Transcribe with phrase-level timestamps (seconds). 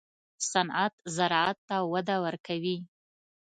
[0.51, 2.77] صنعت زراعت ته وده ورکوي